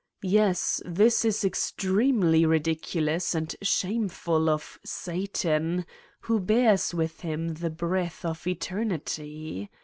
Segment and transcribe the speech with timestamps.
[0.23, 5.85] Yes, this is extremely ridiculous and shameful of Satan,
[6.21, 9.69] who bears with him the breath of eternity.